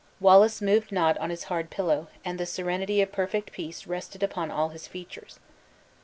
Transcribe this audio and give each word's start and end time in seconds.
Wallace 0.19 0.63
moved 0.63 0.91
not 0.91 1.15
on 1.19 1.29
his 1.29 1.43
hard 1.43 1.69
pillow; 1.69 2.07
and 2.25 2.39
the 2.39 2.47
serenity 2.47 3.03
of 3.03 3.11
perfect 3.11 3.51
peace 3.51 3.85
rested 3.85 4.23
upon 4.23 4.49
all 4.49 4.69
his 4.69 4.87
features. 4.87 5.39